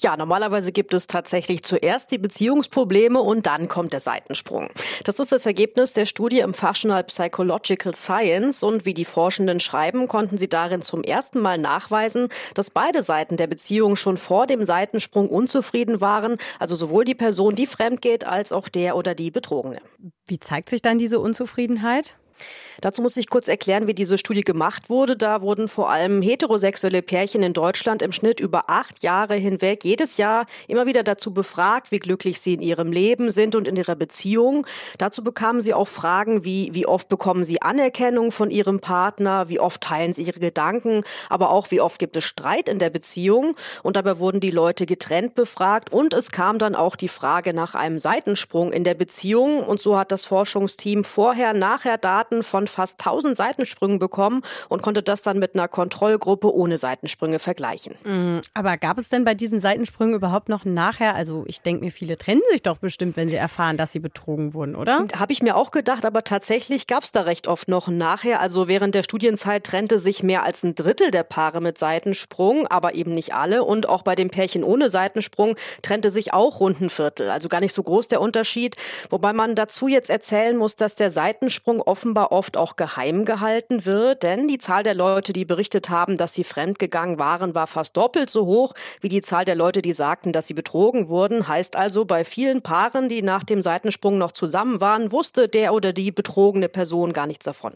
Ja, 0.02 0.18
normalerweise 0.18 0.72
gibt 0.72 0.94
es 0.94 1.08
tatsächlich 1.08 1.64
zuerst 1.64 2.12
die 2.12 2.18
Beziehungsprobleme 2.18 3.20
und 3.20 3.46
dann 3.46 3.68
kommt 3.68 3.94
der 3.94 4.00
Seitensprung. 4.00 4.70
Das 5.04 5.20
ist 5.20 5.32
das 5.32 5.46
Ergebnis 5.46 5.94
der 5.94 6.06
Studie 6.06 6.40
im 6.40 6.54
Fachjournal 6.54 7.04
Psychological 7.06 7.94
Science 7.94 8.64
und 8.64 8.86
wie 8.86 8.94
die 8.94 9.06
Forschenden 9.06 9.60
schreiben, 9.60 10.08
konnten 10.08 10.38
sie 10.38 10.50
darin 10.50 10.82
zum 10.82 11.04
ersten 11.04 11.40
Mal 11.40 11.58
nachweisen, 11.58 12.30
dass 12.54 12.70
beide 12.70 13.04
Seiten 13.04 13.38
der 13.38 13.48
Beziehung 13.48 13.96
schon 13.96 14.18
vor 14.18 14.48
dem 14.48 14.66
Seitensprung 14.66 15.30
unzufrieden 15.30 16.02
waren, 16.02 16.38
also 16.60 16.76
sowohl 16.76 17.06
die 17.06 17.16
Person, 17.16 17.56
die 17.56 17.68
fremd 17.68 18.02
geht, 18.02 18.26
als 18.26 18.52
auch 18.52 18.70
der 18.70 18.98
oder 18.98 19.16
die 19.16 19.32
Betrogene. 19.32 19.80
Wie 20.28 20.40
zeigt 20.40 20.70
sich 20.70 20.82
dann 20.82 20.98
diese 20.98 21.20
Unzufriedenheit? 21.20 22.16
Dazu 22.82 23.02
muss 23.02 23.18
ich 23.18 23.30
kurz 23.30 23.48
erklären, 23.48 23.88
wie 23.88 23.94
diese 23.94 24.18
Studie 24.18 24.44
gemacht 24.44 24.90
wurde. 24.90 25.16
Da 25.16 25.42
wurden 25.42 25.68
vor 25.68 25.90
allem 25.90 26.22
heterosexuelle 26.22 27.02
Pärchen 27.02 27.44
in 27.44 27.54
Deutschland 27.54 28.02
im 28.02 28.12
Schnitt 28.12 28.40
über 28.40 28.70
acht 28.70 29.02
Jahre 29.04 29.36
hinweg 29.36 29.84
jedes 29.84 30.18
Jahr 30.18 30.46
immer 30.68 30.86
wieder 30.86 31.04
dazu 31.04 31.34
befragt, 31.34 31.92
wie 31.92 32.00
glücklich 32.00 32.42
sie 32.42 32.56
in 32.56 32.62
ihrem 32.62 32.92
Leben 32.92 33.32
sind 33.32 33.56
und 33.56 33.68
in 33.68 33.76
ihrer 33.76 33.96
Beziehung. 33.96 34.68
Dazu 34.98 35.24
bekamen 35.24 35.62
sie 35.62 35.74
auch 35.74 35.88
Fragen 35.88 36.44
wie, 36.44 36.70
wie 36.74 36.86
oft 36.86 37.10
bekommen 37.10 37.44
sie 37.44 37.62
Anerkennung 37.62 38.32
von 38.32 38.52
ihrem 38.52 38.80
Partner, 38.80 39.50
wie 39.50 39.60
oft 39.60 39.82
teilen 39.82 40.14
sie 40.14 40.24
ihre 40.24 40.40
Gedanken, 40.40 41.04
aber 41.30 41.52
auch 41.52 41.72
wie 41.72 41.82
oft 41.82 42.00
gibt 42.00 42.18
es 42.18 42.24
Streit 42.24 42.68
in 42.68 42.80
der 42.80 42.90
Beziehung. 42.90 43.56
Und 43.84 43.96
dabei 43.96 44.20
wurden 44.20 44.40
die 44.40 44.52
Leute 44.52 44.86
getrennt 44.86 45.36
befragt 45.36 45.92
und 45.92 46.14
es 46.14 46.32
kam 46.32 46.60
dann 46.60 46.76
auch 46.76 46.96
die 46.96 47.08
Frage 47.08 47.54
nach 47.54 47.76
einem 47.76 48.00
Seitensprung 48.00 48.72
in 48.72 48.84
der 48.84 48.96
Beziehung. 48.96 49.64
Und 49.64 49.82
so 49.82 49.98
hat 49.98 50.12
das 50.12 50.26
Forschungsteam 50.26 51.04
vorher, 51.04 51.54
nachher 51.54 51.98
Daten 51.98 52.25
von 52.44 52.66
von 52.66 52.68
fast 52.68 53.00
1000 53.00 53.38
Seitensprüngen 53.38 54.00
bekommen 54.00 54.42
und 54.70 54.82
konnte 54.82 55.04
das 55.04 55.22
dann 55.22 55.40
mit 55.40 55.56
einer 55.56 55.68
Kontrollgruppe 55.68 56.54
ohne 56.54 56.78
Seitensprünge 56.78 57.40
vergleichen. 57.40 57.96
Mhm. 58.04 58.42
Aber 58.54 58.78
gab 58.78 58.98
es 58.98 59.10
denn 59.10 59.24
bei 59.26 59.34
diesen 59.34 59.60
Seitensprüngen 59.60 60.16
überhaupt 60.16 60.50
noch 60.50 60.66
nachher? 60.66 61.16
Also 61.16 61.44
ich 61.48 61.62
denke 61.62 61.84
mir, 61.84 61.92
viele 61.92 62.18
trennen 62.18 62.42
sich 62.52 62.64
doch 62.64 62.78
bestimmt, 62.78 63.18
wenn 63.18 63.30
sie 63.30 63.36
erfahren, 63.36 63.78
dass 63.78 63.92
sie 63.92 64.00
betrogen 64.00 64.54
wurden, 64.54 64.76
oder? 64.76 65.06
Habe 65.18 65.34
ich 65.34 65.42
mir 65.42 65.56
auch 65.56 65.72
gedacht, 65.72 66.06
aber 66.06 66.24
tatsächlich 66.24 66.88
gab 66.88 67.04
es 67.04 67.12
da 67.12 67.22
recht 67.22 67.48
oft 67.48 67.68
noch 67.68 67.88
nachher. 67.88 68.40
Also 68.40 68.68
während 68.68 68.96
der 68.96 69.04
Studienzeit 69.04 69.64
trennte 69.64 70.00
sich 70.00 70.24
mehr 70.24 70.44
als 70.44 70.64
ein 70.64 70.76
Drittel 70.76 71.12
der 71.12 71.24
Paare 71.24 71.62
mit 71.62 71.78
Seitensprung, 71.78 72.68
aber 72.68 72.96
eben 72.96 73.12
nicht 73.12 73.34
alle. 73.34 73.64
Und 73.64 73.88
auch 73.90 74.02
bei 74.02 74.16
den 74.16 74.30
Pärchen 74.30 74.64
ohne 74.64 74.90
Seitensprung 74.90 75.56
trennte 75.82 76.10
sich 76.10 76.34
auch 76.34 76.60
rund 76.60 76.82
ein 76.82 76.90
Viertel. 76.90 77.30
Also 77.30 77.50
gar 77.50 77.60
nicht 77.60 77.74
so 77.74 77.84
groß 77.84 78.08
der 78.08 78.22
Unterschied. 78.22 78.76
Wobei 79.10 79.34
man 79.34 79.56
dazu 79.56 79.88
jetzt 79.88 80.10
erzählen 80.10 80.58
muss, 80.58 80.76
dass 80.76 80.96
der 80.96 81.12
Seitensprung 81.12 81.82
offenbar 81.82 82.15
oft 82.24 82.58
auch 82.58 82.76
geheim 82.76 83.26
gehalten 83.26 83.86
wird, 83.86 84.24
denn 84.24 84.48
die 84.48 84.58
Zahl 84.58 84.84
der 84.84 84.96
Leute, 84.96 85.34
die 85.34 85.46
berichtet 85.46 85.90
haben, 85.90 86.18
dass 86.18 86.34
sie 86.34 86.44
fremdgegangen 86.44 87.20
waren, 87.20 87.56
war 87.56 87.68
fast 87.68 87.96
doppelt 87.98 88.30
so 88.30 88.46
hoch 88.46 88.74
wie 89.02 89.10
die 89.10 89.22
Zahl 89.22 89.46
der 89.46 89.56
Leute, 89.56 89.82
die 89.82 89.94
sagten, 89.94 90.34
dass 90.34 90.48
sie 90.48 90.54
betrogen 90.54 91.08
wurden. 91.10 91.48
Heißt 91.48 91.76
also, 91.76 92.06
bei 92.06 92.24
vielen 92.24 92.62
Paaren, 92.62 93.10
die 93.10 93.22
nach 93.22 93.44
dem 93.44 93.62
Seitensprung 93.62 94.18
noch 94.18 94.32
zusammen 94.32 94.82
waren, 94.82 95.12
wusste 95.12 95.48
der 95.48 95.74
oder 95.74 95.94
die 95.94 96.12
betrogene 96.12 96.70
Person 96.70 97.14
gar 97.14 97.28
nichts 97.28 97.46
davon. 97.46 97.74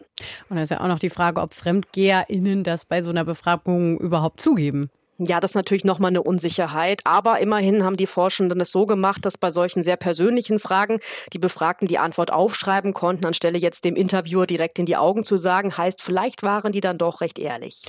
Und 0.50 0.55
da 0.55 0.62
ist 0.62 0.69
ja 0.72 0.81
auch 0.81 0.88
noch 0.88 1.00
die 1.00 1.10
Frage, 1.10 1.41
ob 1.41 1.53
FremdgeherInnen 1.53 2.63
das 2.63 2.86
bei 2.86 3.01
so 3.01 3.10
einer 3.10 3.25
Befragung 3.25 3.98
überhaupt 4.00 4.41
zugeben. 4.41 4.89
Ja, 5.22 5.42
das 5.42 5.52
ist 5.52 5.56
natürlich 5.56 5.84
nochmal 5.84 6.12
eine 6.12 6.24
Unsicherheit. 6.24 7.02
Aber 7.04 7.40
immerhin 7.40 7.84
haben 7.84 7.98
die 7.98 8.08
Forschenden 8.08 8.62
es 8.62 8.72
so 8.72 8.86
gemacht, 8.86 9.26
dass 9.26 9.38
bei 9.38 9.52
solchen 9.52 9.84
sehr 9.84 9.98
persönlichen 9.98 10.60
Fragen 10.60 11.00
die 11.34 11.40
Befragten 11.40 11.90
die 11.90 12.00
Antwort 12.00 12.32
aufschreiben 12.32 12.94
konnten, 12.94 13.26
anstelle 13.26 13.58
jetzt 13.58 13.84
dem 13.84 13.98
Interviewer 13.98 14.48
direkt 14.48 14.80
in 14.80 14.86
die 14.86 14.96
Augen 14.96 15.26
zu 15.26 15.38
sagen. 15.38 15.76
Heißt, 15.78 16.02
vielleicht 16.02 16.42
waren 16.42 16.72
die 16.72 16.80
dann 16.80 16.98
doch 16.98 17.20
recht 17.20 17.38
ehrlich. 17.38 17.84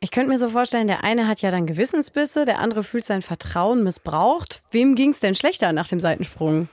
Ich 0.00 0.10
könnte 0.10 0.30
mir 0.30 0.38
so 0.38 0.48
vorstellen, 0.48 0.88
der 0.88 1.04
eine 1.04 1.28
hat 1.28 1.40
ja 1.40 1.52
dann 1.52 1.66
Gewissensbisse, 1.66 2.44
der 2.44 2.58
andere 2.58 2.82
fühlt 2.82 3.04
sein 3.04 3.22
Vertrauen 3.22 3.84
missbraucht. 3.84 4.62
Wem 4.72 4.96
ging 4.96 5.10
es 5.10 5.20
denn 5.20 5.36
schlechter 5.36 5.72
nach 5.72 5.86
dem 5.86 6.00
Seitensprung? 6.00 6.68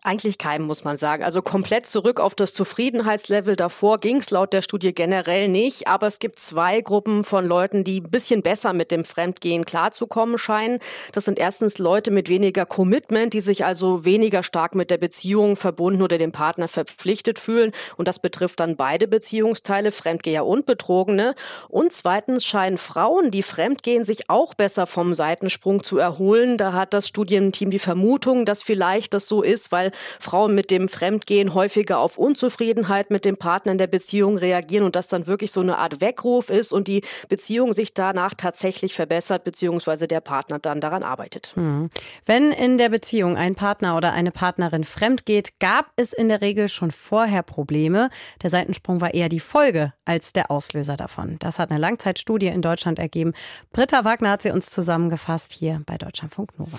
Eigentlich 0.00 0.38
keinem, 0.38 0.64
muss 0.64 0.84
man 0.84 0.96
sagen. 0.96 1.24
Also 1.24 1.42
komplett 1.42 1.86
zurück 1.86 2.20
auf 2.20 2.36
das 2.36 2.54
Zufriedenheitslevel 2.54 3.56
davor 3.56 3.98
ging 3.98 4.18
es 4.18 4.30
laut 4.30 4.52
der 4.52 4.62
Studie 4.62 4.94
generell 4.94 5.48
nicht. 5.48 5.88
Aber 5.88 6.06
es 6.06 6.20
gibt 6.20 6.38
zwei 6.38 6.80
Gruppen 6.82 7.24
von 7.24 7.44
Leuten, 7.44 7.82
die 7.82 8.00
ein 8.00 8.10
bisschen 8.10 8.42
besser 8.42 8.72
mit 8.72 8.92
dem 8.92 9.04
Fremdgehen 9.04 9.64
klarzukommen 9.64 10.38
scheinen. 10.38 10.78
Das 11.10 11.24
sind 11.24 11.40
erstens 11.40 11.78
Leute 11.78 12.12
mit 12.12 12.28
weniger 12.28 12.64
Commitment, 12.64 13.34
die 13.34 13.40
sich 13.40 13.64
also 13.64 14.04
weniger 14.04 14.44
stark 14.44 14.76
mit 14.76 14.90
der 14.90 14.98
Beziehung 14.98 15.56
verbunden 15.56 16.02
oder 16.02 16.16
dem 16.16 16.30
Partner 16.30 16.68
verpflichtet 16.68 17.40
fühlen. 17.40 17.72
Und 17.96 18.06
das 18.06 18.20
betrifft 18.20 18.60
dann 18.60 18.76
beide 18.76 19.08
Beziehungsteile, 19.08 19.90
Fremdgeher 19.90 20.46
und 20.46 20.64
Betrogene. 20.64 21.34
Und 21.68 21.92
zweitens 21.92 22.46
scheinen 22.46 22.78
Frauen, 22.78 23.32
die 23.32 23.42
Fremdgehen, 23.42 24.04
sich 24.04 24.30
auch 24.30 24.54
besser 24.54 24.86
vom 24.86 25.12
Seitensprung 25.14 25.82
zu 25.82 25.98
erholen. 25.98 26.56
Da 26.56 26.72
hat 26.72 26.94
das 26.94 27.08
Studienteam 27.08 27.72
die 27.72 27.80
Vermutung, 27.80 28.44
dass 28.44 28.62
vielleicht 28.62 29.12
das 29.12 29.26
so 29.26 29.42
ist, 29.42 29.72
weil 29.72 29.87
Frauen 30.20 30.54
mit 30.54 30.70
dem 30.70 30.88
Fremdgehen 30.88 31.54
häufiger 31.54 31.98
auf 31.98 32.18
Unzufriedenheit 32.18 33.10
mit 33.10 33.24
dem 33.24 33.36
Partner 33.36 33.72
in 33.72 33.78
der 33.78 33.86
Beziehung 33.86 34.38
reagieren 34.38 34.84
und 34.84 34.96
das 34.96 35.08
dann 35.08 35.26
wirklich 35.26 35.52
so 35.52 35.60
eine 35.60 35.78
Art 35.78 36.00
Weckruf 36.00 36.50
ist 36.50 36.72
und 36.72 36.88
die 36.88 37.02
Beziehung 37.28 37.72
sich 37.72 37.94
danach 37.94 38.34
tatsächlich 38.34 38.94
verbessert, 38.94 39.44
beziehungsweise 39.44 40.08
der 40.08 40.20
Partner 40.20 40.58
dann 40.58 40.80
daran 40.80 41.02
arbeitet. 41.02 41.52
Hm. 41.54 41.90
Wenn 42.26 42.52
in 42.52 42.78
der 42.78 42.88
Beziehung 42.88 43.36
ein 43.36 43.54
Partner 43.54 43.96
oder 43.96 44.12
eine 44.12 44.30
Partnerin 44.30 44.84
fremd 44.84 45.26
geht, 45.26 45.60
gab 45.60 45.86
es 45.96 46.12
in 46.12 46.28
der 46.28 46.40
Regel 46.40 46.68
schon 46.68 46.90
vorher 46.90 47.42
Probleme. 47.42 48.10
Der 48.42 48.50
Seitensprung 48.50 49.00
war 49.00 49.14
eher 49.14 49.28
die 49.28 49.40
Folge 49.40 49.92
als 50.04 50.32
der 50.32 50.50
Auslöser 50.50 50.96
davon. 50.96 51.36
Das 51.38 51.58
hat 51.58 51.70
eine 51.70 51.80
Langzeitstudie 51.80 52.46
in 52.46 52.62
Deutschland 52.62 52.98
ergeben. 52.98 53.32
Britta 53.72 54.04
Wagner 54.04 54.30
hat 54.30 54.42
sie 54.42 54.50
uns 54.50 54.70
zusammengefasst 54.70 55.52
hier 55.52 55.82
bei 55.86 55.96
Deutschlandfunk 55.96 56.58
Nova. 56.58 56.78